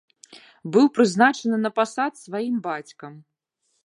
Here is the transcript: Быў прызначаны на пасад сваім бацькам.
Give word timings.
Быў 0.77 0.85
прызначаны 0.95 1.57
на 1.65 1.71
пасад 1.79 2.11
сваім 2.25 2.55
бацькам. 2.69 3.13